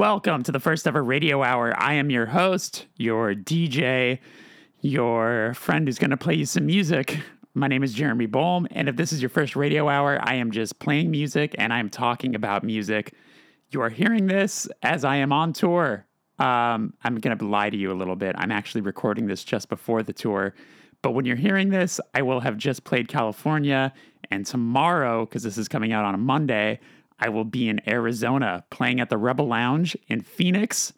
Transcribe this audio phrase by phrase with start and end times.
[0.00, 1.74] Welcome to the first ever radio hour.
[1.76, 4.18] I am your host, your DJ,
[4.82, 7.18] your friend who's going to play you some music.
[7.54, 10.50] My name is Jeremy Bolm, and if this is your first radio hour, I am
[10.50, 13.12] just playing music and I'm talking about music.
[13.70, 16.06] You are hearing this as I am on tour.
[16.38, 18.34] Um, I'm going to lie to you a little bit.
[18.38, 20.54] I'm actually recording this just before the tour.
[21.02, 23.92] But when you're hearing this, I will have just played California.
[24.30, 26.80] And tomorrow, because this is coming out on a Monday,
[27.18, 30.92] I will be in Arizona playing at the Rebel Lounge in Phoenix.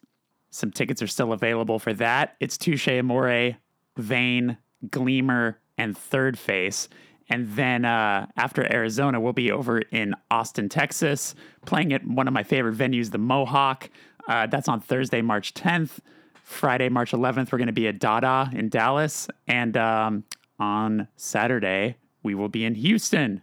[0.51, 2.35] Some tickets are still available for that.
[2.39, 3.57] It's Touche Amore,
[3.97, 4.57] Vein,
[4.89, 6.89] Gleemer, and Third Face.
[7.29, 12.33] And then uh, after Arizona, we'll be over in Austin, Texas, playing at one of
[12.33, 13.89] my favorite venues, the Mohawk.
[14.27, 15.99] Uh, that's on Thursday, March 10th.
[16.43, 19.29] Friday, March 11th, we're going to be at Dada in Dallas.
[19.47, 20.25] And um,
[20.59, 23.41] on Saturday, we will be in Houston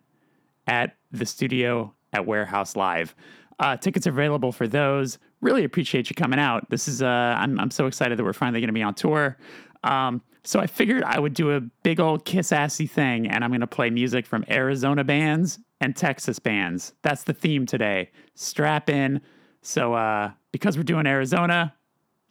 [0.67, 3.15] at the studio at Warehouse Live.
[3.59, 5.19] Uh, tickets are available for those.
[5.41, 6.69] Really appreciate you coming out.
[6.71, 9.37] This is uh, I'm I'm so excited that we're finally going to be on tour.
[9.83, 13.51] Um, so I figured I would do a big old kiss assy thing, and I'm
[13.51, 16.95] going to play music from Arizona bands and Texas bands.
[17.03, 18.11] That's the theme today.
[18.35, 19.21] Strap in.
[19.63, 21.75] So uh, because we're doing Arizona,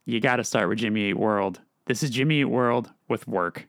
[0.05, 1.61] you got to start with Jimmy Eat World.
[1.85, 3.67] This is Jimmy Eat World with work.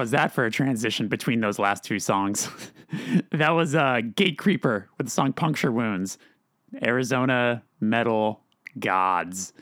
[0.00, 2.48] Was that for a transition between those last two songs?
[3.32, 6.16] that was uh, Gatecreeper with the song Puncture Wounds.
[6.82, 8.40] Arizona metal
[8.78, 9.52] Gods.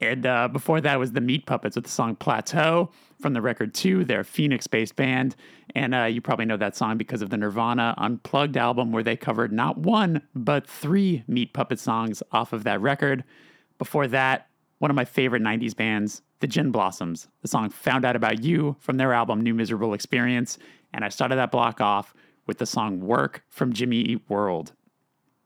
[0.00, 2.90] And uh, before that was the Meat Puppets with the song Plateau
[3.22, 5.36] from the record 2, their Phoenix based band.
[5.76, 9.16] And uh, you probably know that song because of the Nirvana Unplugged album, where they
[9.16, 13.22] covered not one, but three Meat Puppet songs off of that record.
[13.78, 14.48] Before that,
[14.80, 18.76] one of my favorite 90s bands, the Gin Blossoms, the song Found Out About You
[18.80, 20.58] from their album New Miserable Experience.
[20.92, 22.14] And I started that block off
[22.46, 24.72] with the song Work from Jimmy Eat World.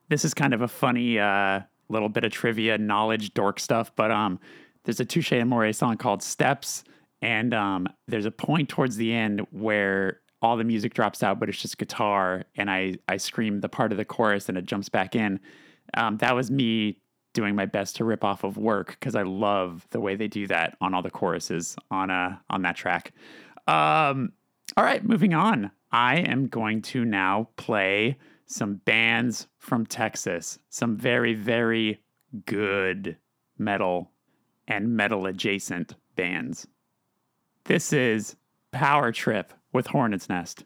[0.09, 4.11] This is kind of a funny uh, little bit of trivia, knowledge, dork stuff, but
[4.11, 4.41] um,
[4.85, 6.85] there's a Touche Amore song called Steps,
[7.21, 11.49] and um, there's a point towards the end where all the music drops out, but
[11.49, 14.89] it's just guitar, and I I scream the part of the chorus, and it jumps
[14.89, 15.41] back in.
[15.95, 17.01] Um, that was me
[17.33, 20.47] doing my best to rip off of work because I love the way they do
[20.49, 23.13] that on all the choruses on uh on that track.
[23.67, 24.33] Um,
[24.77, 25.71] all right, moving on.
[25.93, 32.01] I am going to now play some bands from Texas, some very very
[32.45, 33.17] good
[33.59, 34.11] metal
[34.67, 36.67] and metal adjacent bands.
[37.65, 38.37] This is
[38.73, 40.65] Power Trip with Hornet's Nest.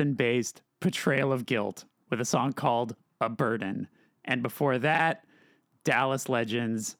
[0.00, 3.86] Austin based Portrayal of Guilt with a song called A Burden.
[4.24, 5.24] And before that,
[5.84, 6.96] Dallas Legends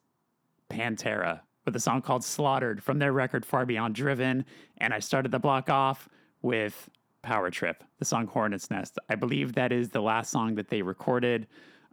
[0.69, 4.45] Pantera with a song called Slaughtered from their record Far Beyond Driven.
[4.77, 6.07] And I started the block off
[6.43, 6.91] with
[7.23, 8.99] Power Trip, the song Hornet's Nest.
[9.09, 11.47] I believe that is the last song that they recorded.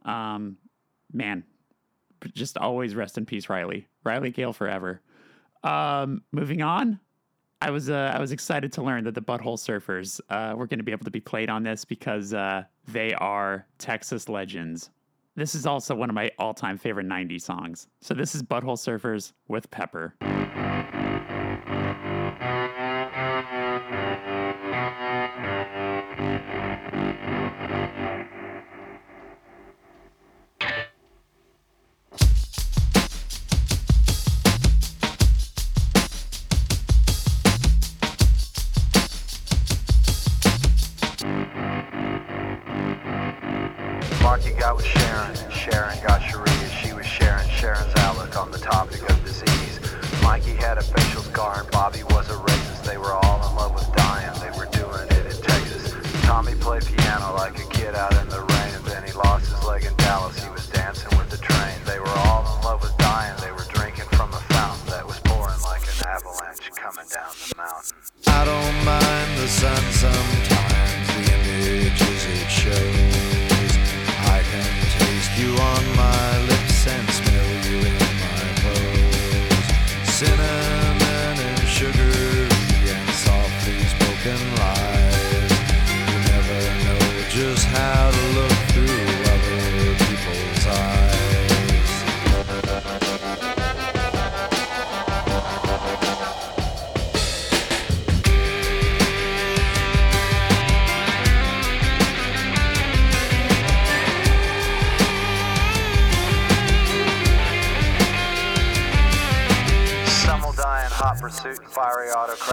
[0.04, 0.58] Um,
[1.10, 1.42] man,
[2.34, 3.88] just always rest in peace, Riley.
[4.04, 5.00] Riley Gale forever.
[5.64, 7.00] Um, moving on,
[7.60, 10.78] I was uh, I was excited to learn that the Butthole Surfers uh, were going
[10.78, 14.90] to be able to be played on this because uh, they are Texas legends.
[15.34, 17.88] This is also one of my all-time favorite '90s songs.
[18.00, 20.14] So this is Butthole Surfers with Pepper.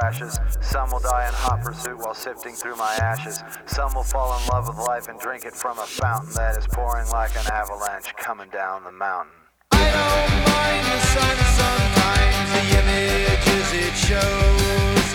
[0.05, 3.41] Some will die in hot pursuit while sifting through my ashes.
[3.65, 6.67] Some will fall in love with life and drink it from a fountain that is
[6.67, 9.33] pouring like an avalanche coming down the mountain.
[9.71, 15.07] I don't mind the sun sometimes, the images it shows.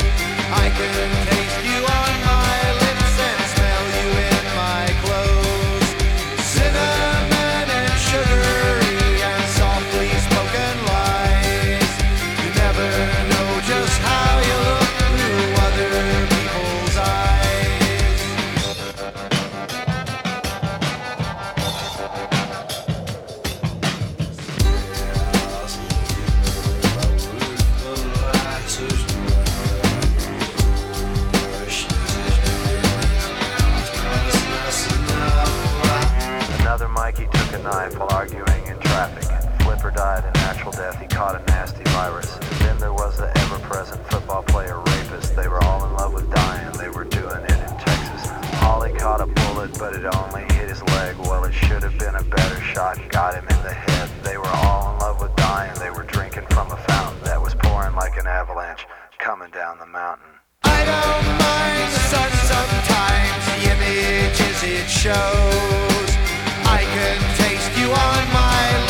[0.50, 2.59] I can taste you on my
[40.00, 40.98] died a natural death.
[40.98, 42.38] He caught a nasty virus.
[42.60, 45.36] Then there was the ever-present football player rapist.
[45.36, 46.72] They were all in love with dying.
[46.78, 48.30] They were doing it in Texas.
[48.64, 51.16] Holly caught a bullet, but it only hit his leg.
[51.18, 52.96] Well, it should have been a better shot.
[53.10, 54.08] Got him in the head.
[54.24, 55.74] They were all in love with dying.
[55.78, 58.86] They were drinking from a fountain that was pouring like an avalanche
[59.18, 60.32] coming down the mountain.
[60.64, 66.08] I don't mind the sun sometimes, the images it shows.
[66.64, 68.89] I can taste you on my lips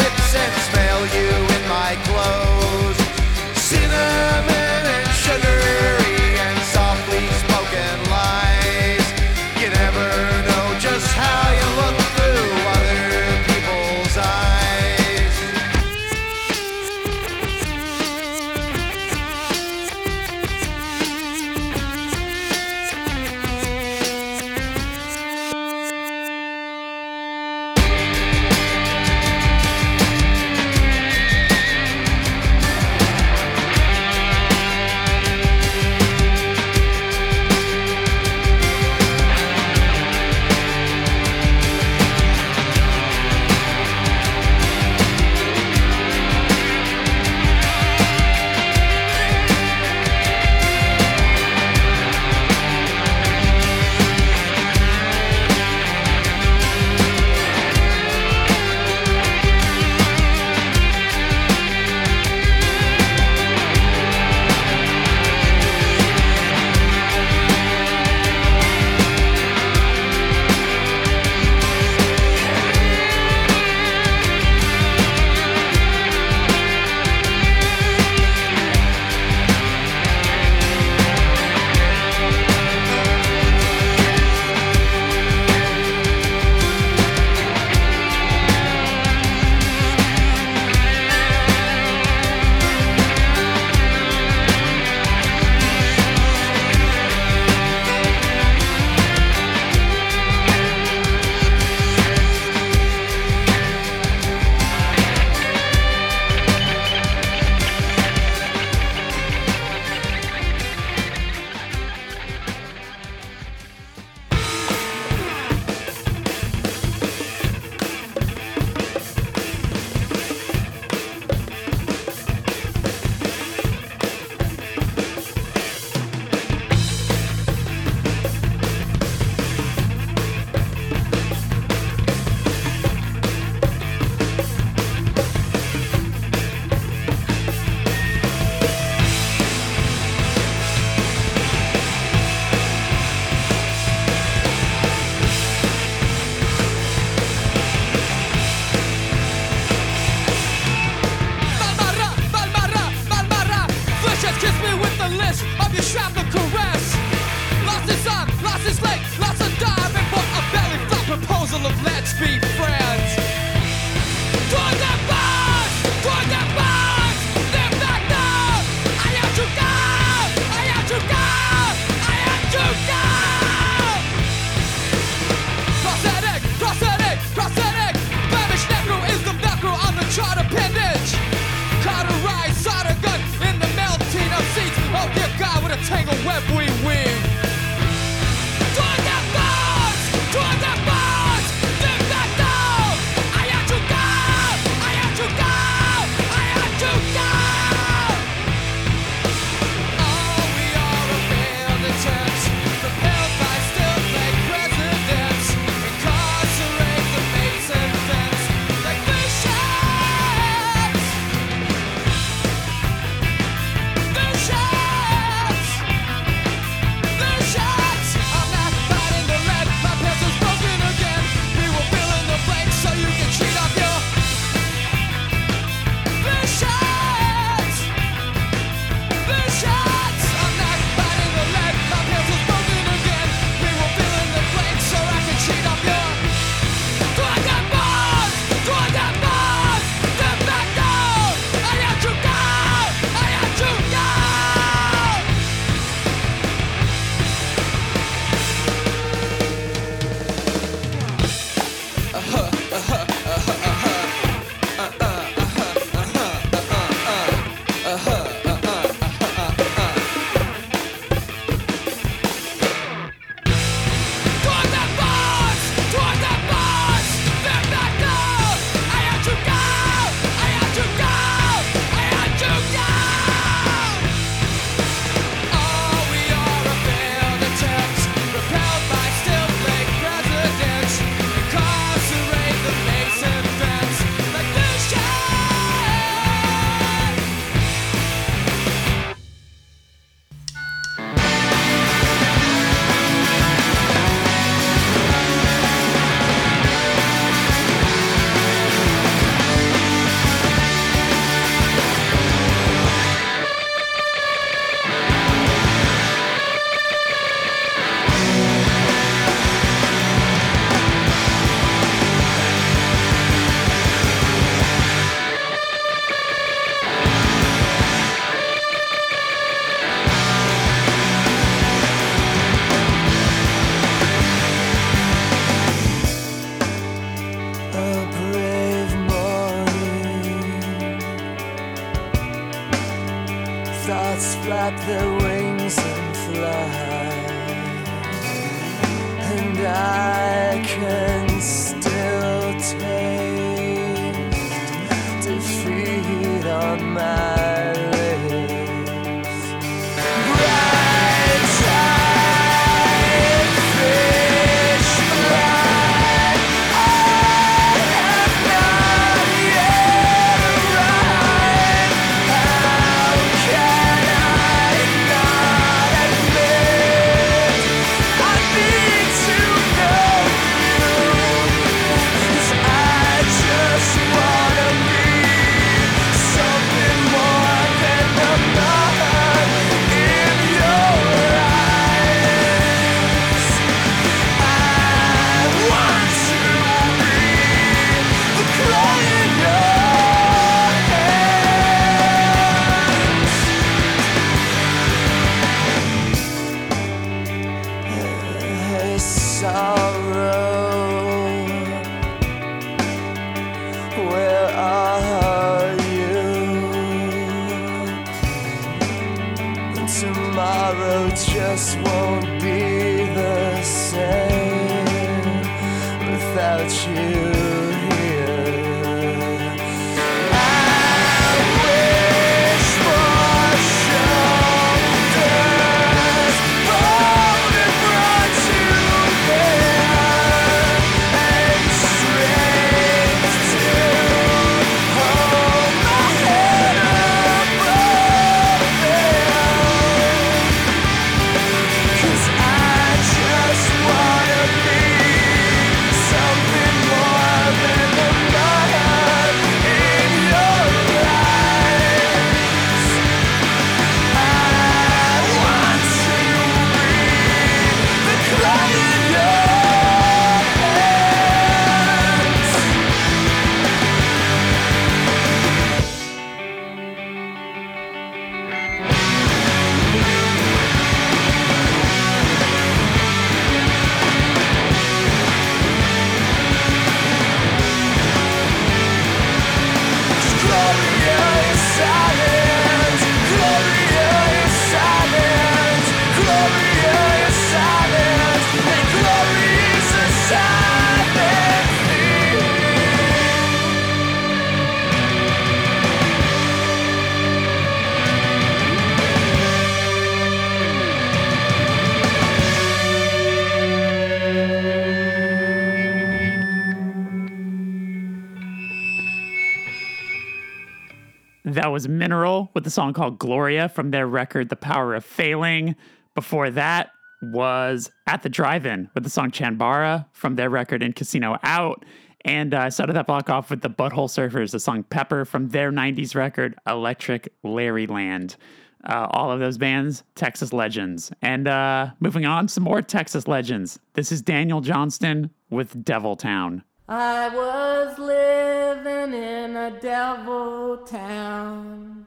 [511.71, 515.77] was Mineral with the song called Gloria from their record The Power of Failing.
[516.15, 516.91] Before that
[517.23, 521.85] was At the Drive In with the song Chanbara from their record In Casino Out.
[522.25, 525.49] And I uh, started that block off with the Butthole Surfers, the song Pepper from
[525.49, 528.37] their 90s record Electric Larryland.
[528.85, 531.13] Uh, all of those bands, Texas legends.
[531.23, 533.79] And uh, moving on, some more Texas legends.
[533.95, 536.65] This is Daniel Johnston with Devil Town.
[536.93, 542.05] I was living in a devil town.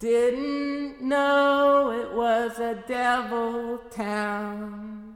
[0.00, 5.14] Didn't know it was a devil town.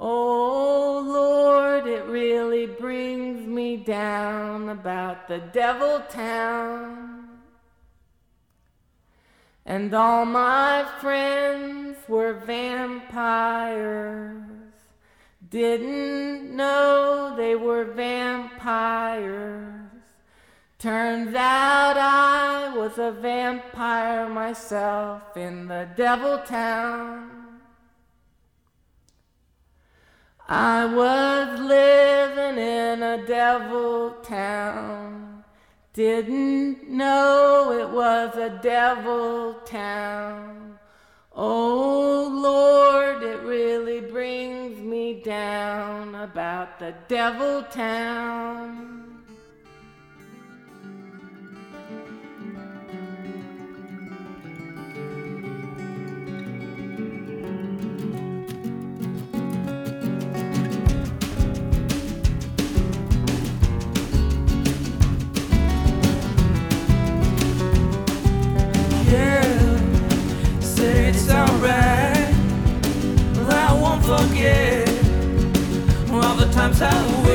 [0.00, 7.28] Oh Lord, it really brings me down about the devil town.
[9.66, 13.06] And all my friends were vampires.
[15.56, 19.72] Didn't know they were vampires.
[20.78, 27.30] Turns out I was a vampire myself in the devil town.
[30.46, 35.42] I was living in a devil town.
[35.94, 40.65] Didn't know it was a devil town.
[41.38, 49.15] Oh Lord, it really brings me down about the devil town.
[76.82, 77.25] All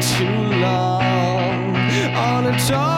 [0.00, 0.24] too
[0.60, 1.76] long.
[2.16, 2.97] On a dark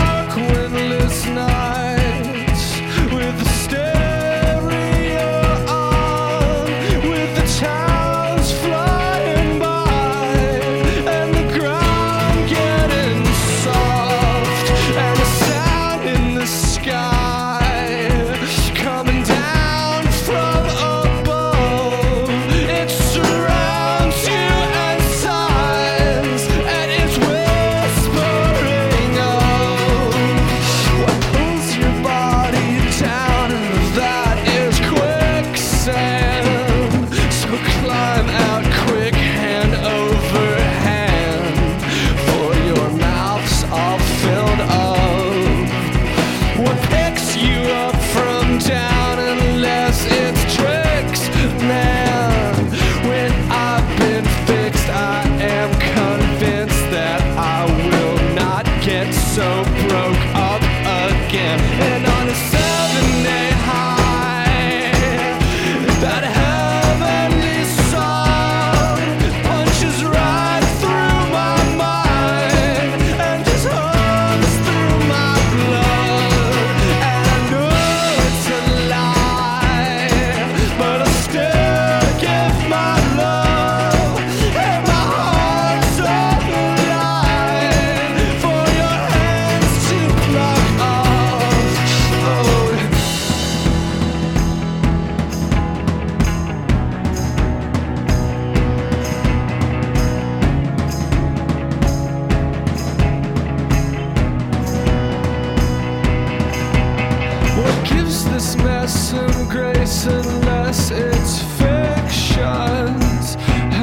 [107.60, 113.36] What gives this mess and grace unless it's fictions?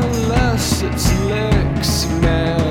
[0.04, 2.67] Unless it's licks, man.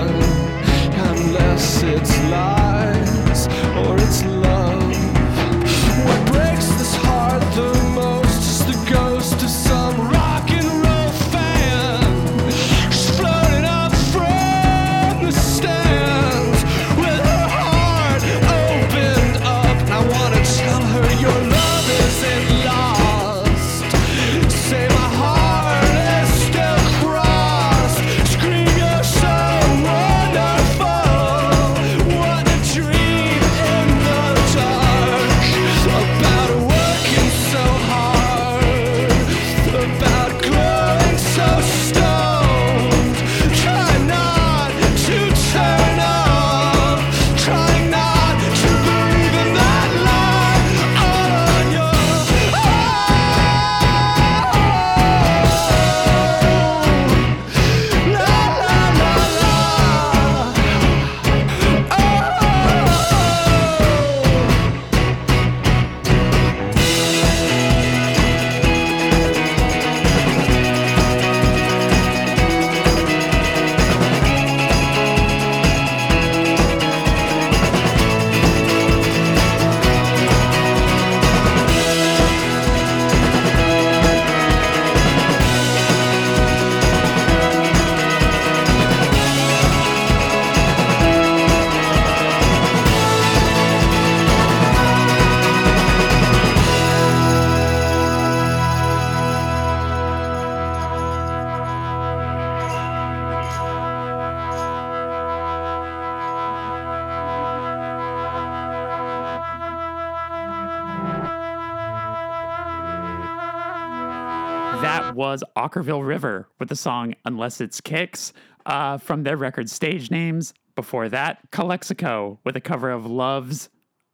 [114.97, 118.33] That was Okkervil River with the song Unless It's Kicks
[118.65, 120.55] uh, from their record Stage Names.
[120.75, 123.69] Before that, Calexico with a cover of Love's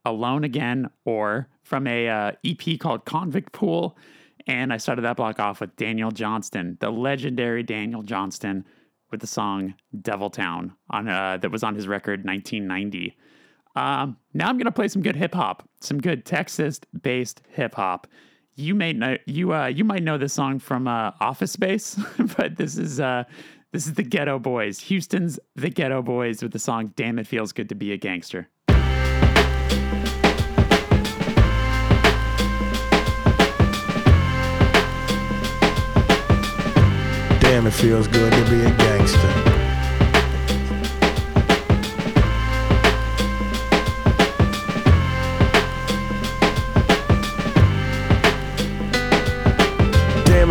[0.05, 3.97] Alone Again or from a uh, EP called Convict Pool.
[4.49, 8.64] And I started that block off with Daniel Johnston, the legendary Daniel Johnston,
[9.12, 13.16] with the song Devil Town on uh, that was on his record 1990.
[13.76, 18.09] Um, now I'm gonna play some good hip hop, some good Texas-based hip hop.
[18.55, 21.98] You may know you uh you might know this song from uh, Office Space,
[22.36, 23.24] but this is uh
[23.72, 27.53] this is the Geto Boys, Houston's The Geto Boys with the song "Damn It Feels
[27.53, 28.48] Good to Be a Gangster."
[37.40, 39.62] Damn, it feels good to be a gangster.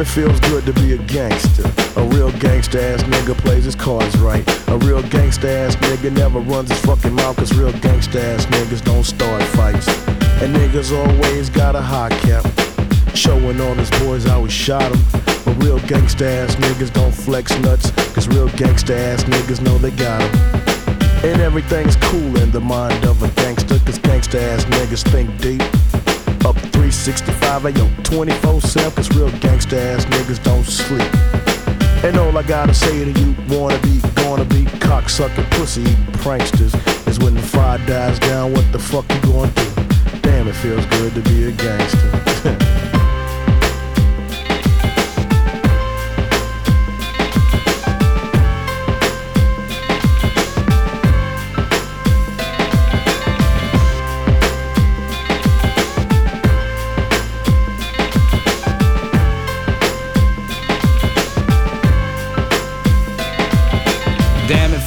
[0.02, 1.64] It feels good to be a gangster.
[1.96, 4.44] A real gangster ass nigga plays his cards right.
[4.70, 8.84] A real gangster ass nigga never runs his fucking mouth, cause real gangster ass niggas
[8.84, 9.88] don't start fights.
[10.42, 12.44] And niggas always got a high cap.
[13.14, 15.02] Showing all his boys how he shot him.
[15.46, 17.92] But real gangsta ass niggas don't flex nuts.
[18.14, 21.30] Cause real gangsta ass niggas know they got him.
[21.30, 23.78] And everything's cool in the mind of a gangster.
[23.86, 25.62] Cause gangsta ass niggas think deep.
[26.52, 28.92] Up 365, ayo, 24 7.
[28.92, 31.08] Cause real gangsta ass niggas don't sleep.
[32.04, 35.86] And all I gotta say to you, wanna be, gonna be, cocksucking, pussy
[36.20, 36.76] pranksters,
[37.08, 40.20] is when the fire dies down, what the fuck you gonna do?
[40.20, 42.88] Damn, it feels good to be a gangster.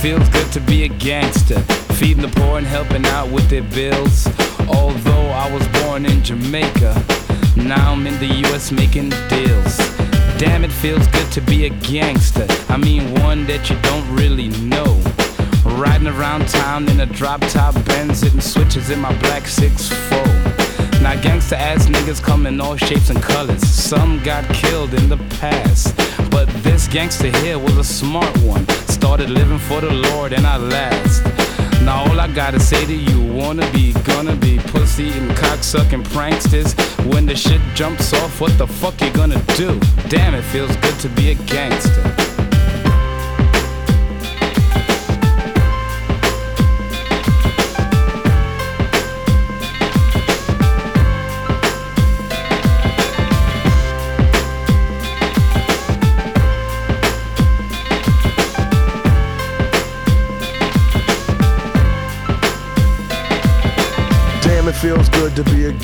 [0.04, 1.58] feels good to be a gangster.
[1.94, 4.26] Feeding the poor and helping out with their bills.
[4.68, 6.92] Although I was born in Jamaica,
[7.56, 9.78] now I'm in the US making deals.
[10.36, 12.46] Damn, it feels good to be a gangster.
[12.68, 14.92] I mean, one that you don't really know.
[15.80, 21.00] Riding around town in a drop top Benz, hitting switches in my black 6'4.
[21.00, 23.66] Now, gangsta ass niggas come in all shapes and colors.
[23.66, 26.03] Some got killed in the past.
[26.64, 28.66] This gangster here was a smart one.
[28.88, 31.22] Started living for the Lord and I last.
[31.82, 36.72] Now all I gotta say to you, wanna be, gonna be pussy and cocksucking pranksters.
[37.12, 39.78] When the shit jumps off, what the fuck you gonna do?
[40.08, 42.33] Damn, it feels good to be a gangster.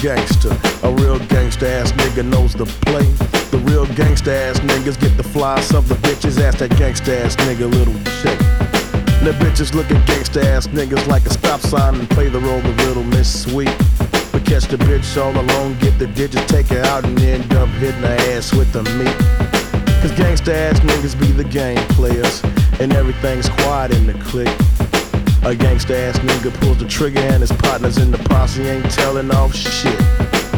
[0.01, 0.57] Gangster.
[0.83, 3.05] A real gangster ass nigga knows the play.
[3.51, 6.41] The real gangsta ass niggas get the flies of the bitches.
[6.41, 8.39] Ask that gangsta ass nigga little shake.
[9.21, 12.59] The bitches look at gangsta ass niggas like a stop sign and play the role
[12.59, 13.75] of little Miss Sweet.
[14.33, 17.69] But catch the bitch all alone, get the digits, take her out, and end up
[17.81, 19.17] hitting her ass with the meat.
[20.01, 22.43] Cause gangsta ass niggas be the game players,
[22.81, 24.49] and everything's quiet in the clique.
[25.43, 29.31] A gangsta ass nigga pulls the trigger and his partners in the posse ain't telling
[29.31, 29.99] off shit.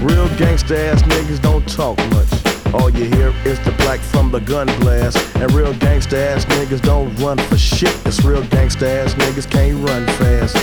[0.02, 2.74] Real gangsta ass niggas don't talk much.
[2.74, 5.18] All you hear is the black from the gun blast.
[5.36, 7.94] And real gangsta ass niggas don't run for shit.
[8.02, 10.56] Cause real gangsta ass niggas can't run fast.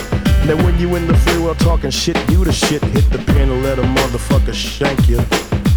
[0.46, 2.84] Now when you in the free world talking shit, you the shit.
[2.84, 5.18] Hit the pin and let a motherfucker shank you.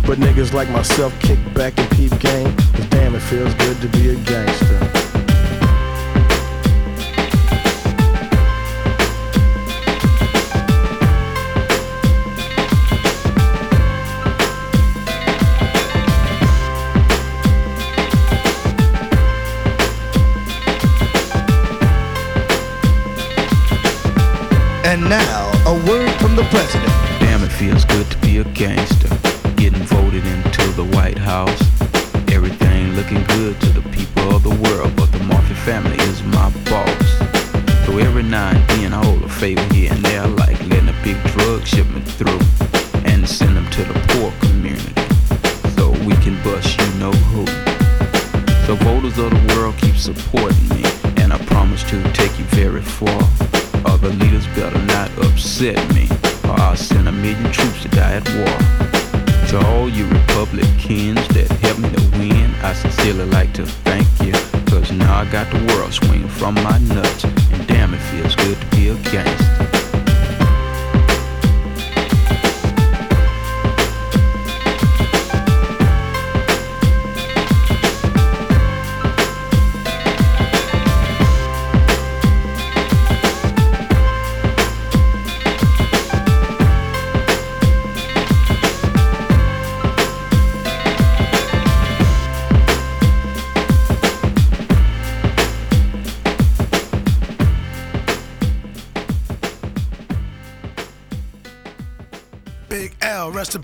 [0.04, 2.56] But niggas like myself kick back and peep game.
[2.74, 5.11] Cause damn, it feels good to be a gangster.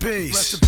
[0.09, 0.34] Peace.
[0.34, 0.67] Rest in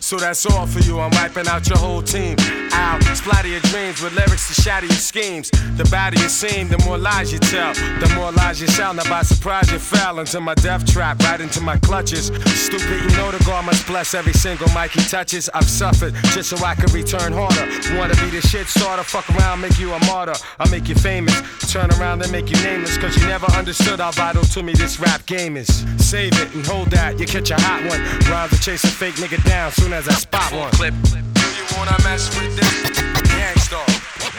[0.11, 0.99] So that's all for you.
[0.99, 2.35] I'm wiping out your whole team.
[2.73, 5.49] Ow, splatter your dreams with lyrics to shatter your schemes.
[5.77, 7.73] The badder you seem, the more lies you tell.
[7.73, 8.93] The more lies you sell.
[8.93, 12.25] Now by surprise you fell into my death trap, right into my clutches.
[12.25, 15.49] Stupid, you know the God must bless every single mic he touches.
[15.53, 17.65] I've suffered just so I can return harder.
[17.97, 19.03] Wanna be the shit starter?
[19.03, 20.35] Fuck around, make you a martyr.
[20.59, 21.41] I'll make you famous.
[21.71, 22.97] Turn around and make you nameless.
[22.97, 25.85] Cause you never understood how vital to me this rap game is.
[25.97, 28.01] Save it and hold that, you catch a hot one.
[28.29, 30.71] Rhymes to chase a fake nigga down soon as I spot one.
[30.71, 30.93] Clip.
[30.93, 33.01] You wanna mess with this?
[33.29, 33.85] Gang Starr.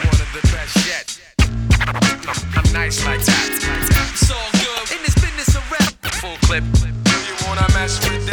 [0.03, 1.19] One of the best yet.
[2.57, 3.49] I'm nice like that.
[4.11, 5.93] It's all good in this business of rap.
[6.15, 6.63] Full clip.
[6.63, 8.32] You wanna mess with this?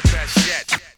[0.00, 0.97] The best yet.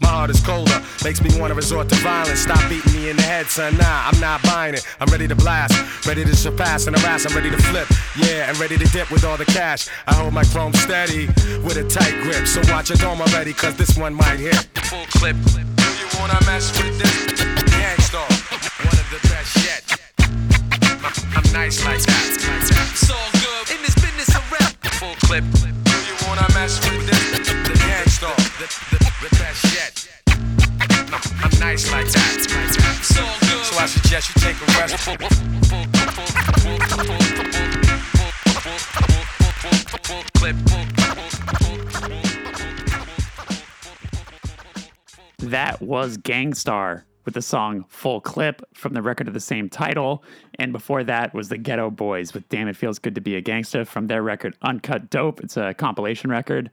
[0.00, 0.80] My heart is colder.
[1.04, 2.40] Makes me wanna resort to violence.
[2.40, 3.76] Stop beating me in the head, son.
[3.76, 4.86] Nah, I'm not buying it.
[5.00, 6.06] I'm ready to blast.
[6.06, 7.26] Ready to surpass and harass.
[7.26, 7.88] I'm ready to flip.
[8.16, 9.88] Yeah, and ready to dip with all the cash.
[10.06, 11.26] I hold my chrome steady
[11.64, 12.46] with a tight grip.
[12.46, 14.56] So watch your dome already, cause this one might hit.
[14.90, 15.36] Full clip.
[15.44, 17.42] Do you wanna mess with this?
[17.72, 18.28] Gang Starr,
[18.84, 19.82] one of the best yet.
[21.36, 22.24] I'm nice like that.
[22.92, 24.74] It's all good in this business of rap.
[24.98, 25.44] Full clip.
[25.52, 27.67] Do you wanna mess with this?
[27.98, 30.06] The the, the, the best yet.
[31.42, 32.46] I'm nice like that.
[32.46, 32.70] Good.
[33.04, 33.24] So
[33.76, 34.94] I suggest you take a rest.
[45.50, 49.68] That was Gang Starr with the song Full Clip from the record of the same
[49.68, 50.22] title.
[50.56, 53.42] And before that was the Geto Boys with Damn It Feels Good to Be a
[53.42, 55.40] Gangsta from their record Uncut Dope.
[55.40, 56.70] It's a compilation record.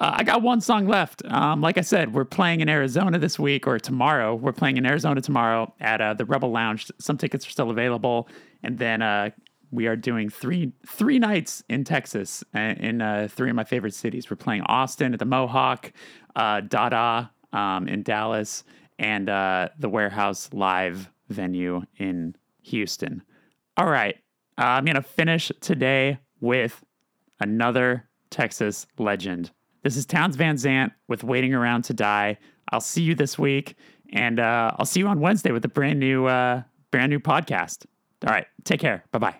[0.00, 1.22] Uh, I got one song left.
[1.26, 4.34] Um, like I said, we're playing in Arizona this week or tomorrow.
[4.34, 6.90] We're playing in Arizona tomorrow at uh, the Rebel Lounge.
[7.00, 8.28] Some tickets are still available.
[8.62, 9.30] And then uh,
[9.72, 13.94] we are doing three three nights in Texas uh, in uh, three of my favorite
[13.94, 14.30] cities.
[14.30, 15.92] We're playing Austin at the Mohawk,
[16.36, 18.62] uh, Dada um, in Dallas,
[19.00, 23.22] and the Warehouse Live venue in Houston.
[23.76, 24.16] All right,
[24.56, 26.84] I'm gonna finish today with
[27.40, 29.50] another Texas legend.
[29.88, 32.36] This is Townes Van Zandt with "Waiting Around to Die."
[32.70, 33.74] I'll see you this week,
[34.12, 36.60] and uh, I'll see you on Wednesday with a brand new uh,
[36.90, 37.86] brand new podcast.
[38.26, 39.06] All right, take care.
[39.12, 39.36] Bye bye.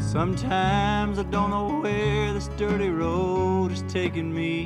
[0.00, 4.64] Sometimes I don't know where this dirty road is taking me.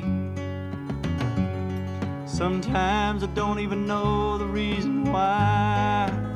[2.25, 6.26] Sometimes I don't even know the reason why.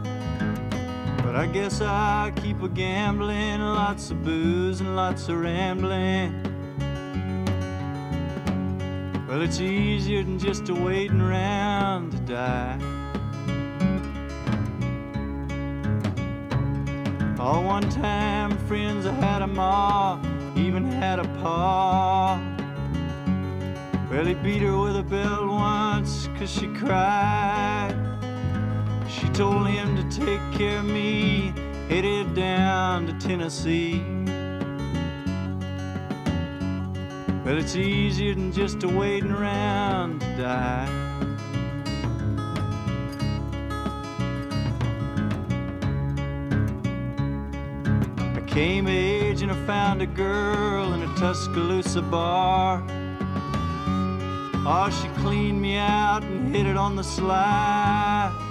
[1.31, 6.33] But I guess I keep a gambling, lots of booze and lots of rambling.
[9.29, 12.77] Well, it's easier than just a waiting around to die.
[17.39, 20.19] All one time friends I had a ma,
[20.57, 22.41] even had a pa.
[24.11, 28.00] Well, he beat her with a belt once cause she cried.
[29.11, 31.53] She told him to take care of me,
[31.89, 34.01] headed down to Tennessee.
[37.43, 40.87] Well, it's easier than just waiting around to die.
[48.35, 52.81] I came of age and I found a girl in a Tuscaloosa bar.
[54.63, 58.50] Oh, she cleaned me out and hit it on the sly.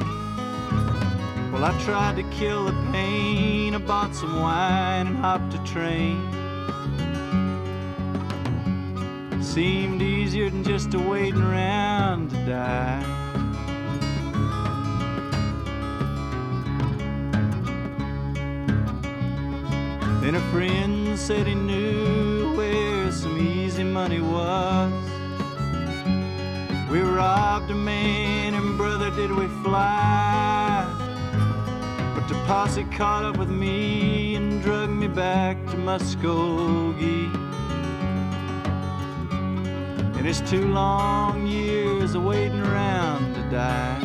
[1.61, 3.74] Well, I tried to kill the pain.
[3.74, 6.16] I bought some wine and hopped a train.
[9.42, 13.02] Seemed easier than just a waiting around to die.
[20.22, 24.94] Then a friend said he knew where some easy money was.
[26.90, 30.59] We robbed a man and brother did we fly.
[32.51, 37.32] Posse caught up with me and drug me back to Muskogee.
[40.18, 44.01] And it's two long years of waiting around to die.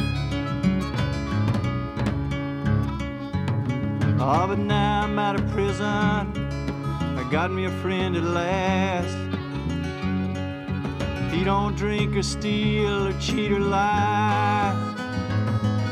[4.20, 5.84] Oh, but now I'm out of prison.
[5.84, 9.18] I got me a friend at last.
[11.34, 14.72] He don't drink or steal or cheat or lie.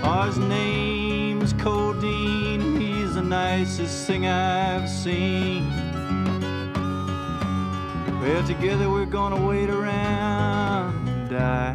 [0.04, 1.03] Oh, his name's
[1.64, 2.62] Codeine.
[2.62, 5.70] and He's the nicest thing I've seen.
[8.20, 11.74] Well, together we're gonna wait around and die.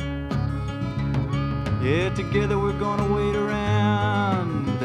[1.82, 4.78] Yeah, together we're gonna wait around